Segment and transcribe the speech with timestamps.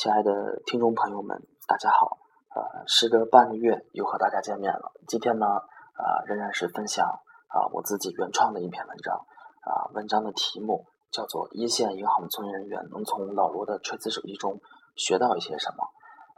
[0.00, 2.16] 亲爱的听众朋友们，大家好。
[2.54, 4.92] 呃，时隔半个月又和大家见面了。
[5.06, 9.26] 今天呢，啊，仍然是分享啊我自己原创的一篇文章。
[9.60, 14.58] 啊，文章的题目叫做《一线银行从业人员能从老罗的锤子手机中
[14.96, 15.84] 学到一些什么》。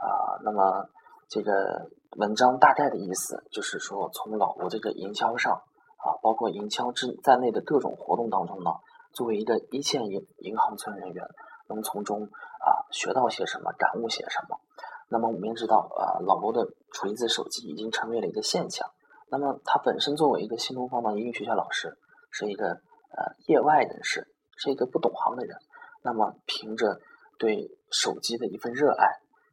[0.04, 0.88] 啊，那么
[1.28, 5.62] 这个文章大概的意思就是说，从老罗这个营销上
[5.98, 8.72] 啊，包括营销之在内的各种活动当中呢。
[9.12, 11.28] 作为一个一线银银行从业人员，
[11.72, 14.60] 能从中啊学到些什么，感悟些什么？
[15.08, 18.88] 那么我们也知道，啊，老罗的锤子手机已经成为了一个现象。
[19.30, 21.98] 那么他本身作为一个新东方的英语学校老师，
[22.30, 25.56] 是一个呃业外人士，是一个不懂行的人。
[26.02, 27.00] 那么凭着
[27.38, 29.06] 对手机的一份热爱，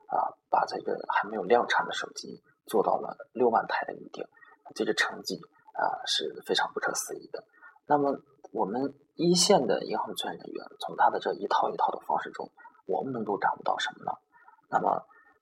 [0.07, 4.25] 啊，把这个还没有量产的手机做到了六万台的预定，
[4.75, 5.35] 这个成绩
[5.73, 7.43] 啊是非常不可思议的。
[7.89, 8.15] 那么
[8.53, 8.93] 我们。
[9.21, 12.49] 一线的银行从业人员，从他的这一套一套的方式中，
[12.85, 14.13] 我们能够感悟到什么呢？
[14.69, 14.87] 那么，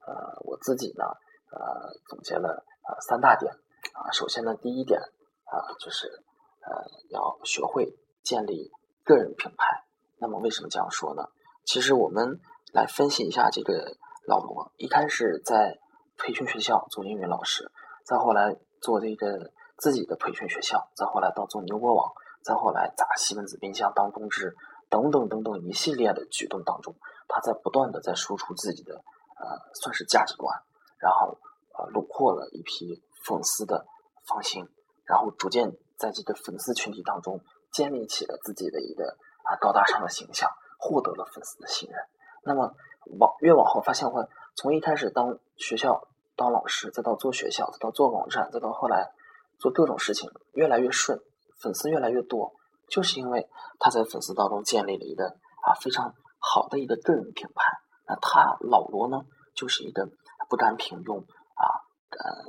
[0.03, 1.05] 呃，我自己呢，
[1.51, 3.53] 呃，总结了呃三大点
[3.93, 4.09] 啊。
[4.11, 6.73] 首先呢，第一点啊，就是呃，
[7.11, 8.71] 要学会建立
[9.03, 9.85] 个人品牌。
[10.17, 11.29] 那么，为什么这样说呢？
[11.63, 12.39] 其实我们
[12.73, 13.95] 来分析一下这个
[14.27, 15.77] 老罗，一开始在
[16.17, 17.71] 培训学校做英语老师，
[18.07, 22.11] 再后来做这个自己的培训学校，再后来到做牛博网。
[22.47, 24.55] 再后来砸西门子冰箱当中支
[24.89, 26.95] 等等等等一系列的举动当中，
[27.27, 29.03] 他在不断的在输出自己的
[29.35, 30.57] 呃算是价值观，
[30.97, 31.37] 然后
[31.77, 33.85] 呃虏获了一批粉丝的
[34.25, 34.65] 芳心，
[35.03, 37.41] 然后逐渐在这个粉丝群体当中
[37.73, 41.99] 建立起了自己的一个啊高大上的形象，获得了粉丝的信任。
[42.43, 42.73] 那么
[43.19, 49.11] 往越往后发现，会从一开始当学校当老师，再到做学校，再到做网站，再到后来
[49.59, 51.19] 做各种事情，越来越顺。
[51.59, 52.53] 粉丝越来越多，
[52.89, 53.47] 就是因为
[53.79, 55.25] 他在粉丝当中建立了一个
[55.63, 57.73] 啊非常好的一个个人品牌。
[58.07, 59.21] 那他老罗呢，
[59.55, 60.07] 就是一个
[60.49, 61.65] 不甘平庸啊，
[62.11, 62.45] 呃，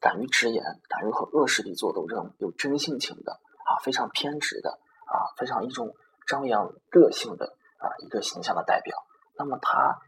[0.00, 4.70] 敢于直言，敢于和恶势力做斗争，有真性情的啊，非常偏执的
[5.06, 5.92] 啊，非常一种
[6.26, 8.96] 张扬个性的啊一个形象的代表。
[9.36, 9.98] 那么他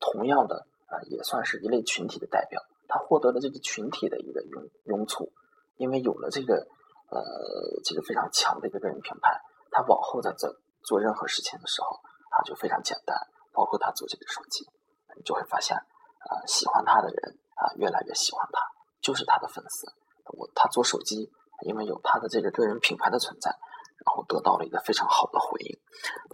[0.00, 2.62] 同样的啊，也算是一类群体的代表。
[2.88, 5.30] 他获得了这个群体的一个拥拥簇，
[5.76, 6.66] 因为有了这个。
[7.10, 11.88] 呃，这个非常强的一个个人品牌，他往后在做做任何事情的时候
[12.30, 13.16] 啊，就非常简单。
[13.52, 14.68] 包括他做这个手机，
[15.16, 18.60] 你就会发现，啊，喜欢他的人啊，越来越喜欢他，
[19.00, 19.92] 就是他的粉丝。
[20.36, 21.32] 我他做手机，
[21.66, 25.78] 因为有他的这个个人品牌的存在，然后得到了一个非常好的回应。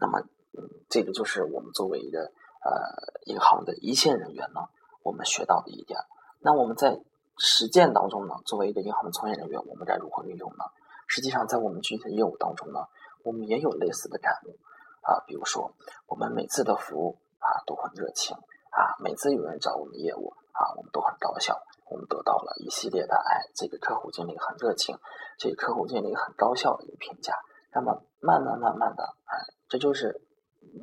[0.01, 0.21] 那么，
[0.59, 4.61] 嗯，这个就是我们作为一个呃银行的一线人员呢，
[5.03, 6.01] 我们学到的一点。
[6.41, 7.01] 那我们在。
[7.37, 10.65] 实践当中呢，作为一个银行的从业人员，我们该如何运用呢？
[11.07, 12.81] 实际上，在我们具体的业务当中呢，
[13.25, 14.57] 我们也有类似的感悟
[15.03, 15.21] 啊。
[15.27, 15.75] 比如说，
[16.07, 18.35] 我们每次的服务啊都很热情
[18.71, 24.97] 啊，每次有人找我们业务啊，我们都很高效，我们得到了一系列的哎，这个客户经理很热情，
[25.37, 27.35] 这个客户经理很高效的一个评价。
[27.75, 29.37] 那么，慢慢慢慢的哎，
[29.69, 30.23] 这就是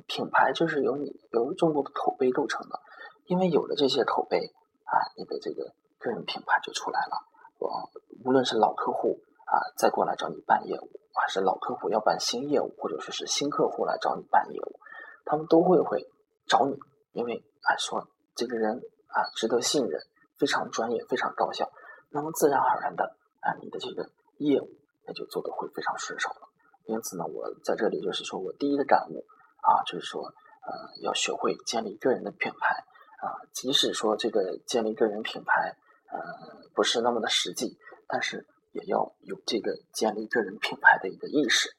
[0.05, 2.79] 品牌，就是由你由众多的口碑构成的。
[3.25, 5.73] 因为有了这些口碑啊，你的这个。
[6.01, 7.29] 个人品牌就出来了。
[7.59, 7.69] 我
[8.25, 14.79] 无论是老客户啊，再过来找你办业务，还是老客户要办新业务，或者说是新客户来找你办业务，
[15.25, 16.09] 他们都会会
[16.47, 16.79] 找你，
[17.11, 20.01] 因为啊说这个人啊值得信任，
[20.39, 21.69] 非常专业，非常高效，
[22.09, 24.69] 那么自然而然的啊你的这个业务
[25.05, 26.49] 那就做的会非常顺手了。
[26.85, 29.23] 因此呢，我在这里就是说我第一个感悟
[29.61, 30.73] 啊，就是说呃
[31.03, 32.75] 要学会建立个人的品牌
[33.21, 35.75] 啊，即使说这个建立个人品牌。
[36.81, 37.77] 不是那么的实际，
[38.07, 41.69] 但是也要有这个建立个人品牌的一个意识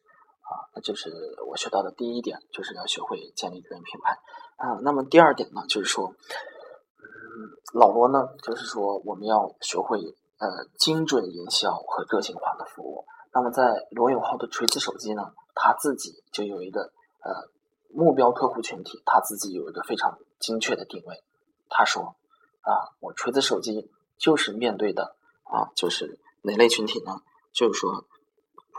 [0.43, 1.11] 啊，那就是
[1.49, 4.13] 我学到的第一点，就是要学会建立个人品牌
[4.59, 4.79] 啊。
[4.85, 9.99] 那么第二点呢，就是说，嗯，老罗呢，就是说我们要学会
[10.39, 13.05] 呃精准营销和个性化的服务。
[13.35, 16.93] 那么在罗永浩的锤子手机呢，他自己就有一个
[17.25, 17.51] 呃
[17.91, 21.25] 目标客户群体，他自己有一个非常精确的定位。
[21.69, 22.15] 他说
[22.61, 23.91] 啊，我锤子手机。
[24.19, 27.21] 就是面对的啊，就是哪类群体呢？
[27.53, 28.07] 就是说，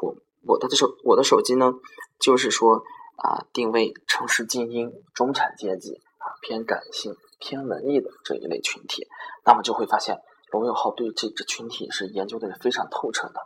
[0.01, 0.15] 我
[0.45, 1.73] 我的手我的手机呢，
[2.19, 2.83] 就是说
[3.17, 9.07] 啊，定位城市精英、中产阶级啊，偏感性、偏文艺的这一类群体。
[9.45, 10.19] 那么就会发现，
[10.51, 13.39] 罗永浩对这支群体是研究的是非常透彻的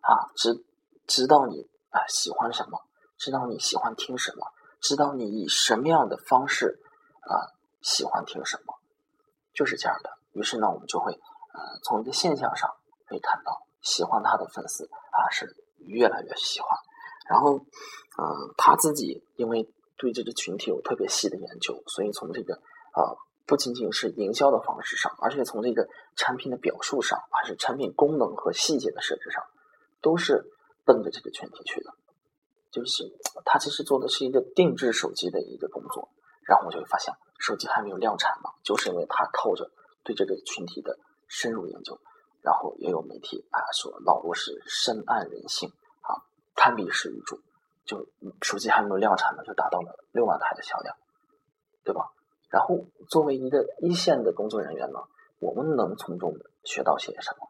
[0.00, 0.64] 啊，知
[1.06, 2.78] 知道你啊喜欢什么，
[3.16, 4.46] 知道你喜欢听什么，
[4.80, 6.78] 知道你以什么样的方式
[7.22, 8.74] 啊喜欢听什么，
[9.54, 10.10] 就是这样的。
[10.32, 11.18] 于是呢，我们就会。
[11.54, 12.68] 呃，从一个现象上
[13.06, 15.46] 可以看到，喜欢他的粉丝啊是
[15.78, 16.68] 越来越喜欢。
[17.30, 17.52] 然后，
[18.18, 23.16] 呃，他自己因为对这个群体有特别细的研究，所以从这个呃
[23.46, 29.42] 不仅仅是营销的方式上，而且从这个产品的表述上，还是产品功能和细节的设置上，
[30.02, 30.44] 都是
[30.84, 31.90] 奔着这个群体去的。
[32.72, 33.04] 就是
[33.44, 36.08] 他其实做的是一个定制手机的一个工作，
[36.44, 39.70] 然后我就会发现，手机还没有量产嘛，就是因为他靠着
[40.02, 40.98] 对这个群体的
[41.34, 41.98] 深入研究，
[42.42, 45.68] 然后也有媒体啊说老罗是深谙人性
[46.00, 46.14] 啊，
[46.54, 47.40] 堪比史玉柱，
[47.84, 48.06] 就
[48.40, 50.94] 手机还没有量产呢，就达到了六万台的销量，
[51.82, 52.12] 对吧？
[52.50, 55.00] 然后作为一个一线的工作人员呢，
[55.40, 56.32] 我们能从中
[56.62, 57.48] 学到些什么？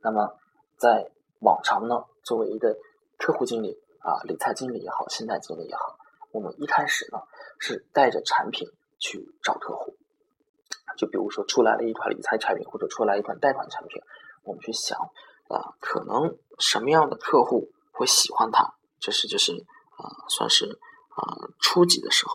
[0.00, 0.38] 那么
[0.78, 1.10] 在
[1.40, 2.74] 往常呢，作为一个
[3.18, 5.98] 客户经理啊，理财经理也好，信贷经理也好，
[6.32, 7.18] 我们一开始呢
[7.58, 8.66] 是带着产品
[8.98, 9.94] 去找客户，
[10.96, 14.02] 就比如说出来了一款理财产品或者出来一款贷款产品，
[14.42, 14.98] 我们去想
[15.48, 18.74] 啊，可能什么样的客户会喜欢它？
[18.98, 19.52] 这是就是
[19.96, 20.78] 啊，算是
[21.10, 21.22] 啊
[21.60, 22.34] 初级的时候。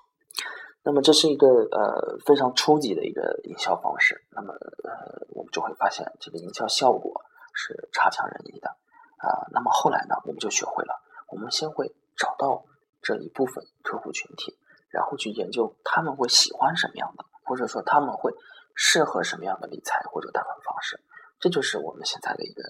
[0.83, 4.23] 那么这是一个呃非常初级的一个营销方式。
[4.31, 7.21] 那么呃，我们就会发现这个营销效果
[7.53, 8.69] 是差强人意的
[9.17, 9.45] 啊。
[9.51, 10.99] 那么后来呢，我们就学会了，
[11.29, 12.65] 我们先会找到
[13.01, 14.57] 这一部分客户群体，
[14.89, 18.31] 然后去研究他们会喜欢什么样的，或者说他们会
[18.75, 21.01] 适合什么样的理财或者贷款方式。
[21.38, 22.63] 这就是我们现在的一个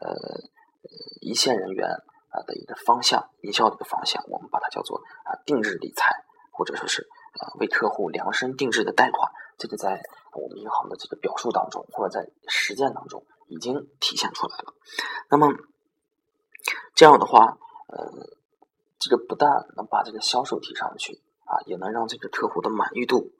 [0.00, 0.14] 呃
[1.20, 1.88] 一线人员
[2.28, 4.22] 啊的一个方向，营销的一个方向。
[4.28, 7.08] 我们把它叫做啊定制理财，或者说是。
[7.40, 10.02] 啊，为客户量身定制的贷款，这个在
[10.32, 14.74] 我们银行的这个表述当中，或者在实践当中已经体现出来了。
[15.30, 15.54] 那么
[16.96, 18.10] 这样的话，呃，
[18.98, 23.30] 这个不但能把这个销售提上去啊，也能让这个客户的满意度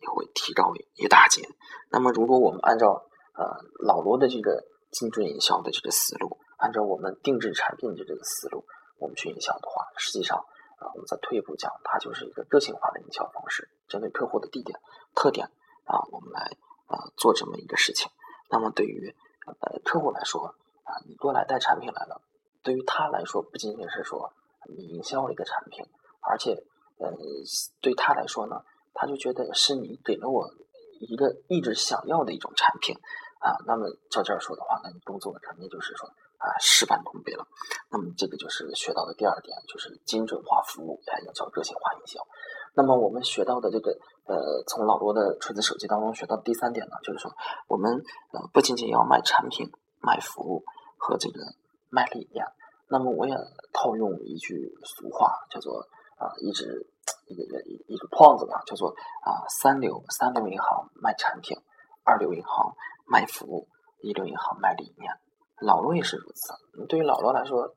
[0.00, 1.48] 也会提高一大截。
[1.90, 3.44] 那么，如果我们按照呃
[3.84, 8.64] 老罗的这个精准营销的这个思路，按照我们定制产品的这个思路，
[8.98, 10.44] 我们去营销的话，实际上。
[10.80, 14.80] 啊，我们再退一步讲，它就是一个个性化的营销方式，针对客户的地点
[15.14, 15.46] 特点
[15.84, 16.40] 啊，我们来
[16.86, 18.10] 啊做这么一个事情。
[18.48, 19.14] 那么对于
[19.44, 20.46] 呃客户来说
[20.84, 22.22] 啊，你过来带产品来了，
[22.62, 24.32] 对于他来说不仅仅是说
[24.74, 25.84] 你营销了一个产品，
[26.22, 26.54] 而且
[26.96, 27.12] 呃
[27.82, 28.64] 对他来说呢，
[28.94, 30.48] 他就觉得是你给了我
[31.00, 32.94] 一个一直想要的一种产品
[33.40, 33.56] 啊。
[33.66, 36.08] 那么照这儿说的话，那你工作肯定就是说。
[36.40, 37.46] 啊，事半功倍了。
[37.90, 42.18] 那么这个就是学到的第二点，就是精准化服务，也叫个性化营销。
[42.72, 43.90] 那么我们学到的这个，
[44.24, 47.30] 呃，从老罗的锤子手机当中学到第三点呢，就是说
[47.68, 47.92] 我们
[48.32, 49.70] 呃不仅仅要卖产品、
[50.00, 50.64] 卖服务
[50.96, 51.40] 和这个
[51.90, 52.42] 卖理念。
[52.88, 53.36] 那么我也
[53.74, 55.80] 套用一句俗话，叫做
[56.16, 56.88] 啊，一直
[57.26, 58.90] 一个一一个框子吧，叫做
[59.24, 61.56] 啊，三流三流银行卖产品，
[62.04, 62.74] 二流银行
[63.06, 63.68] 卖服务，
[64.00, 65.12] 一流银行卖理念。
[65.60, 66.86] 老罗也是如此。
[66.86, 67.74] 对于老罗来说，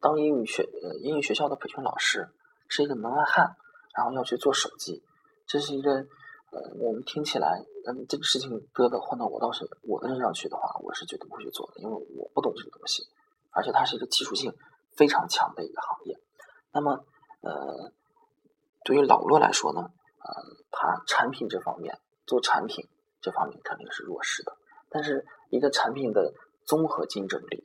[0.00, 2.28] 当英语学呃英语学校的培训老师
[2.68, 3.56] 是一个门外汉，
[3.94, 5.02] 然后要去做手机，
[5.46, 13.02] 这是一个呃我们听起来嗯这个事情搁到换到我倒是我的身上去的话，我是绝对不会去做的，因为我不懂这个东西，
[13.50, 14.54] 而且它是一个技术性
[14.96, 16.16] 非常强的一个行业。
[16.72, 17.04] 那么
[17.42, 17.92] 呃
[18.86, 20.30] 对于老罗来说呢，呃
[20.70, 22.86] 他产品这方面做产品
[23.20, 24.56] 这方面肯定是弱势的，
[24.88, 26.32] 但是一个产品的。
[26.66, 27.64] 综合竞争力，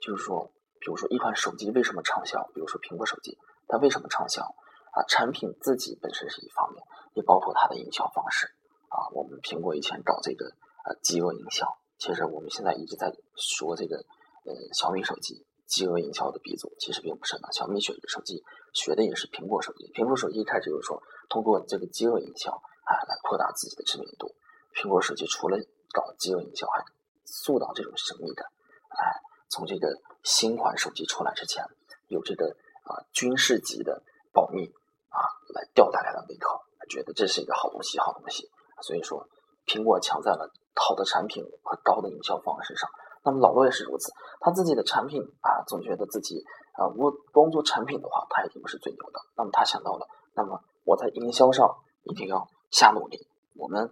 [0.00, 0.50] 就是说，
[0.80, 2.42] 比如说一款手机为什么畅销？
[2.52, 3.38] 比如说苹果手机，
[3.68, 4.42] 它为什么畅销？
[4.42, 6.82] 啊，产品自己本身是一方面，
[7.14, 8.48] 也包括它的营销方式。
[8.88, 10.46] 啊，我们苹果以前搞这个
[10.84, 13.98] 呃饥饿营销，其实我们现在一直在说这个
[14.44, 17.46] 呃小米手机饥饿营销的鼻祖，其实并不是的。
[17.52, 18.42] 小米手机
[18.72, 24.34] 学的也是苹果手机，苹果手机一开始就是说通过这个饥饿营销啊来扩大自己的知名度。
[24.74, 25.58] 苹果手机除了
[25.92, 26.82] 搞饥饿营销，还
[27.24, 28.46] 塑造这种神秘感，
[28.88, 29.88] 哎，从这个
[30.22, 31.64] 新款手机出来之前，
[32.08, 34.02] 有这个啊军事级的
[34.32, 34.66] 保密
[35.08, 35.20] 啊，
[35.54, 38.50] 来吊大家的胃口，觉得这是一个好东西，好东西。
[38.80, 39.28] 所以说，
[39.66, 42.88] 苹果强在了好的产品和高的营销方式上。
[43.24, 44.10] 那么老罗也是如此，
[44.40, 49.20] 他自己的产品啊，总觉得自己啊，我光做产品的话，他一定不是最牛的。
[49.36, 51.68] 那么他想到了，那么我在营销上
[52.04, 53.18] 一定要下努力。
[53.56, 53.90] 我们。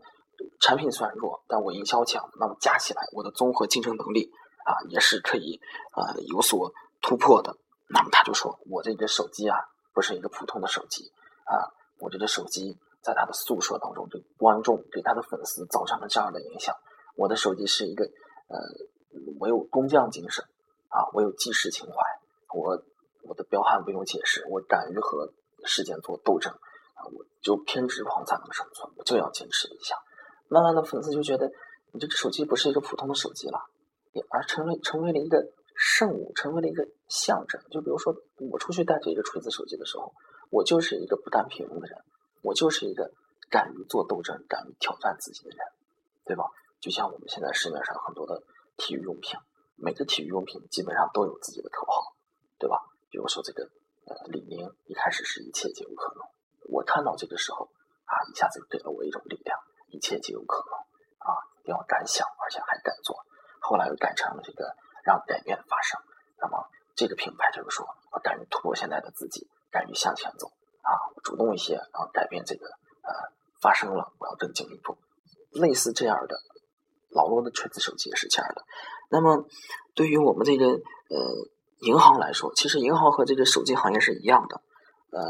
[0.59, 4.33] 产品虽然弱，但我营销强，那么加起来，我的综合竞争能力
[4.65, 5.61] 啊，也是可以
[5.95, 6.73] 呃有所
[7.03, 7.55] 突破的。
[7.91, 9.59] 那么他就说，我这个手机啊，
[9.93, 11.13] 不是一个普通的手机
[11.45, 11.69] 啊，
[11.99, 16.75] 我这个手机在他的诉说当中，对观众、对他的粉丝造成了这样的影响。
[17.17, 18.07] 我的手机是一个
[18.49, 18.57] 呃，
[19.39, 20.43] 我有工匠精神
[20.89, 21.95] 啊，我有济世情怀，
[22.55, 22.83] 我
[23.23, 25.33] 我的彪悍不用解释，我敢于和
[25.65, 29.95] 事件做斗争啊，我就偏执狂才能生存，我就要坚持一下。
[30.49, 31.51] 慢慢的，粉丝就觉得
[31.93, 33.59] 你这个手机不是一个普通的手机了，
[34.31, 37.61] 而成为成为了一个圣物，成为了一个象征。
[37.71, 38.15] 就比如说，
[38.51, 40.13] 我出去带着一个锤子手机的时候，
[40.51, 41.99] 我就是一个不甘平庸的人，
[42.43, 43.13] 我就是一个
[43.49, 45.59] 敢于做斗争、敢于挑战自己的人，
[46.25, 46.45] 对吧？
[46.81, 48.43] 就像我们现在市面上很多的
[48.77, 49.39] 体育用品，
[49.77, 52.17] 每个体育用品基本上都有自己的口号，
[52.61, 52.77] 对吧？
[53.11, 53.65] 比如说这个
[54.05, 56.23] 呃李宁一开始是一切皆有可能，
[56.69, 57.65] 我看到这个时候
[58.05, 60.73] 啊，一下子给了我一种力量，一切皆有可能
[61.27, 63.17] 啊，要敢想，而且还敢做。
[63.61, 65.99] 后来又改成了这个让改变发生，
[66.39, 70.47] 那么这个品牌就是说，我敢于突破现在的自己，敢于向前走
[70.83, 70.93] 啊，
[71.25, 72.67] 主动一些，然后改变这个
[73.03, 74.99] 呃发生了，我要更进一步，
[75.53, 76.37] 类似这样的。
[77.13, 78.63] 老罗的锤子手机也是这样的。
[79.09, 79.45] 那么，
[79.97, 81.19] 对于我们这个呃
[81.81, 84.61] 银行来说，其实银行和这个手机行业是一样的。
[85.11, 85.23] 呃，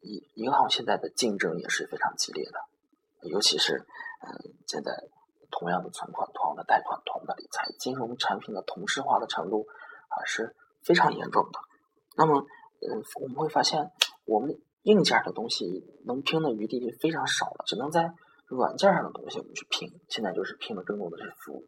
[0.00, 3.84] 银银行现在的竞争也是非常激烈的，尤其是
[4.24, 4.92] 嗯，现在
[5.50, 9.66] 同样的存款、同样的贷款、同样的理财，金融产品的同质化的程度
[10.08, 11.58] 啊是非常严重的。
[12.16, 13.90] 那么，嗯，我们会发现，
[14.24, 18.12] 我们硬件的东西能拼的余地非常少了，只能在。
[18.48, 21.64] 软件上的东西我们去拼，现在就是拼的更多的是服务。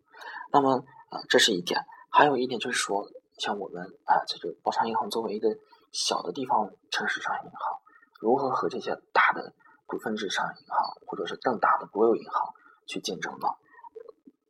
[0.53, 1.81] 那么啊，这是一点。
[2.11, 5.49] 还有一点就是说，像我们啊，这个包商银行作为一个
[5.93, 7.81] 小的地方城市商业银行，
[8.21, 9.53] 如何和这些大的
[9.87, 12.55] 股份制商业银行或者是更大的国有银行
[12.87, 13.49] 去竞争呢？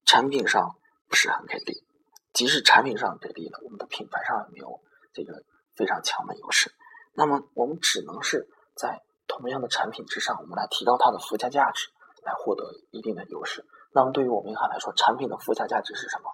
[0.04, 0.76] 产品上
[1.08, 1.84] 不是很给力，
[2.32, 4.80] 即使产品上给力了，我们的品牌上也没有
[5.12, 6.72] 这个非常强的优势。
[7.14, 11.88] 那么我们只能是在同样的产品之上，我们来提高它的附加价值。
[12.24, 13.66] 来获得一定的优势。
[13.92, 16.30] 那么，对于我们银行来说，产品的附加价值是什么？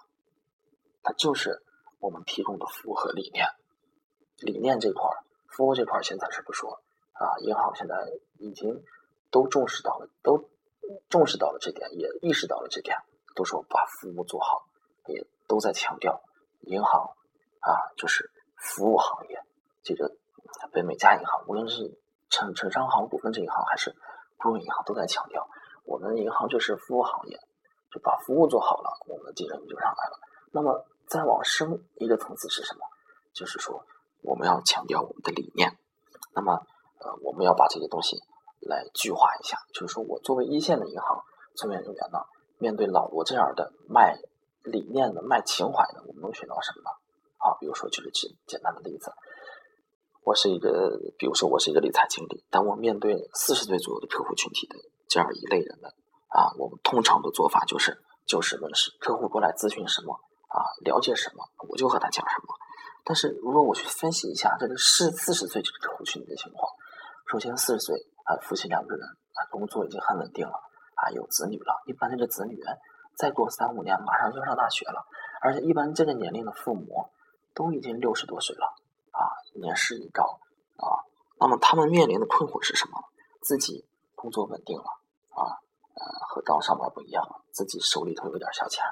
[1.03, 1.61] 它就是
[2.01, 3.47] 我们提供的服务和理念。
[4.37, 6.81] 理念这块儿，服务这块儿，现在是不说
[7.13, 7.37] 啊。
[7.41, 7.95] 银行现在
[8.39, 8.83] 已经
[9.29, 10.49] 都重视到了，都
[11.09, 12.97] 重视到了这点，也意识到了这点，
[13.35, 14.65] 都说把服务做好，
[15.05, 16.23] 也都在强调
[16.61, 17.15] 银行
[17.59, 19.39] 啊，就是服务行业。
[19.83, 20.11] 这个
[20.71, 23.95] 北美加银行，无论是城城商行、股份制银行，还是
[24.37, 25.47] 国有银行，都在强调。
[25.85, 27.39] 我们银行就是服务行业，
[27.91, 30.19] 就把服务做好了，我们的竞争力就上来了。
[30.51, 32.79] 那么再往深一个层次是什么？
[33.33, 33.83] 就是说
[34.21, 35.77] 我们要强调我们的理念。
[36.33, 36.53] 那么
[37.01, 38.17] 呃，我们要把这个东西
[38.61, 39.57] 来具化一下。
[39.73, 41.21] 就是说我作为一线的银行
[41.57, 42.19] 从业人员呢，
[42.59, 44.17] 面对老罗这样的卖
[44.63, 46.89] 理念的、卖情怀的，我们能学到什么呢？
[47.43, 49.11] 啊，比如说就是简简单的例子，
[50.23, 54.77] 我是一个，比如说我是一个理财经理，但我面对四十岁左右的客户群体的。
[55.09, 55.89] 这样一类人呢
[56.29, 60.17] 啊，我们通常的做法就是就事论事，客户过来咨询什么
[60.51, 62.53] 啊，了解什么，我就和他讲什么。
[63.03, 66.69] 但是如果我去分析一下这个四四十岁这个客户群的情况，
[67.31, 70.53] 首先四十岁啊，夫妻两个人啊，工作已经很稳定了
[70.95, 71.81] 啊，有子女了。
[71.87, 72.59] 一般这个子女
[73.15, 75.05] 再过三五年马上就要上大学了，
[75.41, 77.09] 而且一般这个年龄的父母
[77.55, 78.65] 都已经六十多岁了
[79.11, 80.39] 啊，年事已高
[80.77, 80.99] 啊。
[81.39, 82.99] 那么他们面临的困惑是什么？
[83.41, 84.85] 自己工作稳定了。
[85.31, 85.47] 啊，
[85.95, 88.83] 呃，和刚上班不一样了，自己手里头有点小钱，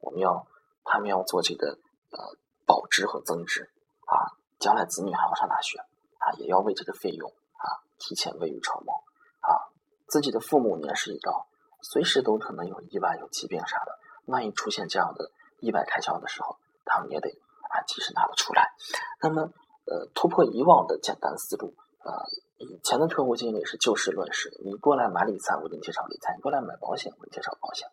[0.00, 0.46] 我们要
[0.86, 1.78] 他们要做这个
[2.10, 2.18] 呃
[2.64, 3.70] 保值和增值
[4.06, 8.94] 啊，将来子女还要上大学啊，也要为这个费用啊提前未雨绸缪
[9.40, 9.68] 啊，
[10.06, 11.46] 自己的父母年事已高，
[11.82, 18.72] 随时都可能有意外、有疾病啥的，万一出现这样的意外开销的时候，他们也得啊及时拿得出来。
[19.20, 19.50] 那么
[19.84, 22.24] 呃，突破以往的简单思路啊。
[22.58, 27.86] 以前的客户经理是就事论事，你过来买理财，我给你介绍理财；你过来买保险，我给你介绍保险。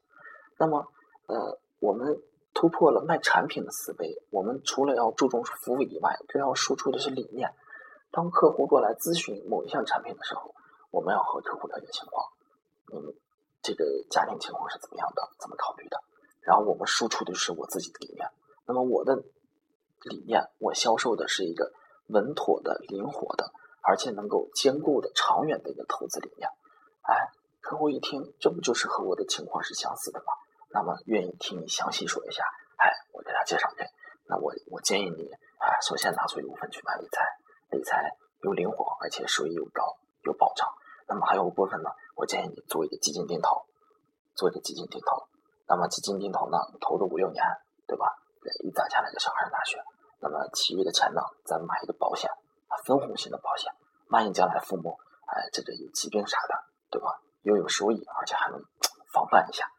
[0.58, 0.88] 那么，
[1.28, 2.18] 呃，我们
[2.54, 7.54] 突破了卖产品的思维，我们除了要注重服务以外，更要输出的是理念。
[8.12, 10.54] 当客户过来咨询某一项产品的时候，
[10.92, 12.26] 我们要和客户了解情况，
[12.94, 13.14] 嗯，
[13.62, 15.98] 这个家庭情况是怎么样的，怎么考虑的？
[16.42, 18.28] 然后我们输出的是我自己的理念。
[18.68, 21.72] 那么我的理念，我销售的是一个
[22.08, 23.52] 稳妥的、灵活的。
[23.86, 26.48] 而且能够兼顾的长远的一个投资理念，
[27.02, 27.28] 哎，
[27.60, 30.28] 客户一听，这不就是和我的情况是相似的吗？
[30.74, 32.44] 那么愿意听你详细说一下，
[32.78, 33.86] 哎，我给他介绍给。
[34.26, 35.30] 那我我建议你，
[35.62, 37.24] 啊，首先拿出一部分去买理财，
[37.70, 38.10] 理财
[38.42, 40.68] 又灵活，而且收益又高，有保障。
[41.08, 43.66] 那么还有一部分呢，我建议你做一个基金定投，
[44.36, 45.28] 做一个基金定投。
[45.68, 47.46] 那么基金定投呢，投个五六年，
[47.86, 48.08] 对吧？
[48.64, 49.78] 一攒下来就小孩上大学，
[50.20, 52.30] 那么其余的钱呢，再买一个保险。
[52.68, 53.72] 啊分红型的保险，
[54.10, 56.56] 万一将来父母哎这个有疾病啥的，
[56.90, 57.08] 对吧？
[57.44, 58.60] 又有收益，而且还能
[59.14, 59.70] 防范一下。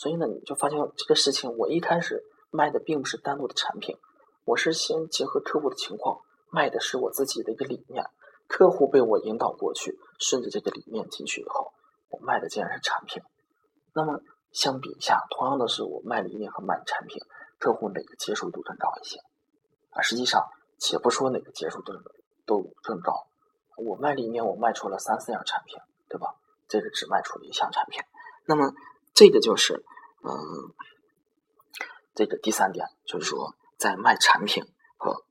[0.00, 3.96] 所以呢，你就发现这个事情，我一开始卖的并不是单独的产品，
[4.44, 8.04] 我是先结合客户的情况，卖的是我自己的一个理念。
[8.46, 11.72] 客户被我引导过去，顺着这个理念进去以后，
[12.08, 13.22] 我卖的竟然是产品。
[13.92, 14.20] 那么
[14.52, 17.20] 相比一下，同样的是我卖理念和卖产品，
[17.58, 19.18] 客户哪个接受度更高一些？
[19.90, 20.42] 啊，实际上
[20.78, 21.92] 且不说哪个接受度。
[22.46, 23.12] 都更高，
[23.76, 25.76] 我卖理念，我卖出了三四样产品，
[26.08, 26.34] 对吧？
[26.66, 28.00] 这个只卖出了一项产品。
[28.46, 28.72] 那么
[29.18, 29.84] 这个就是
[30.22, 30.30] 嗯，
[32.14, 34.62] 这个第三点就是说，在卖产品
[34.96, 35.24] 和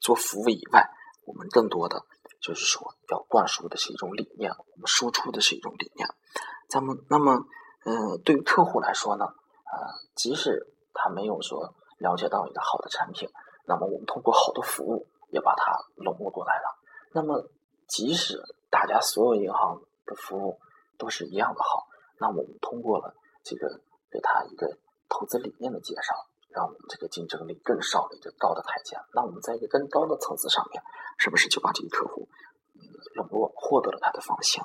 [0.00, 0.88] 做服务以外，
[1.26, 2.06] 我们更多的
[2.40, 6.08] 就是说要灌输的是一种理念，我们输出的是一种理念。
[6.70, 7.44] 咱们那么
[7.84, 13.28] 嗯，对于客户来说呢，呃，即使他没有说了解到一个好的产品，
[13.66, 16.78] 那么我们通过好的服务也把它笼络过来了。
[17.12, 17.46] 那么
[17.86, 20.58] 即使大家所有银行的服务
[20.96, 21.86] 都是一样的好，
[22.18, 26.14] 那我们通过了这个给他一个投资理念的介绍，
[26.48, 28.96] 让我们这个竞争力更上了一个高的台阶。
[29.12, 30.82] 那我们在一个更高的层次上面，
[31.18, 32.28] 是不是就把这个客户
[33.14, 34.62] 笼络，获得了他的放心？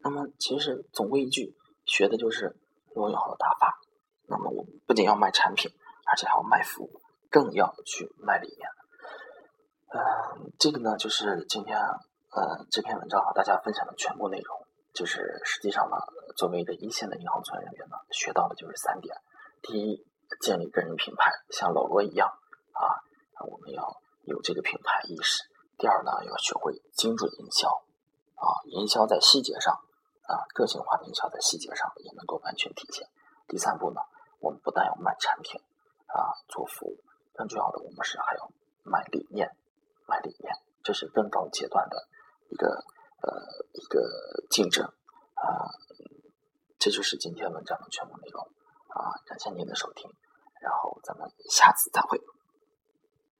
[0.00, 1.56] 那么其实总归一句，
[1.86, 2.56] 学的就是
[2.94, 3.80] 罗永浩的打法。
[4.26, 5.70] 那么我们不仅要卖产品，
[6.06, 8.68] 而且还要卖服务，更要去卖理念。
[9.90, 14.67] 嗯，这个呢，就是今天呃这篇文章和大家分享的全部内容。
[14.94, 15.96] 就是实际上呢，
[16.36, 19.14] 作为一个一线的银行从业人员呢，学到的就是三点：
[19.62, 20.04] 第一，
[20.40, 22.28] 建立个人品牌，像老罗一样
[22.72, 22.98] 啊，
[23.46, 25.44] 我们要有这个品牌意识；
[25.76, 27.68] 第二呢，要学会精准营销
[28.34, 29.74] 啊，营销在细节上
[30.26, 33.06] 啊，个性化的营销在细节上也能够完全体现；
[33.46, 34.00] 第三步呢，
[34.40, 35.60] 我们不但要卖产品
[36.06, 36.98] 啊，做服务，
[37.34, 38.50] 更重要的，我们是还要
[38.82, 39.54] 卖理念，
[40.06, 40.52] 卖理念，
[40.82, 42.08] 这是更高阶段的
[42.48, 42.84] 一个。
[43.20, 43.32] 呃，
[43.72, 44.00] 一个
[44.50, 45.66] 竞争啊，
[46.78, 48.42] 这就是今天文章的全部内容
[48.88, 50.10] 啊，感谢您的收听，
[50.60, 52.20] 然后咱们下次再会。